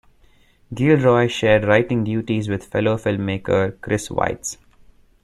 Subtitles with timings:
[0.73, 4.57] Gilroy shared writing duties with fellow filmmaker Chris Weitz.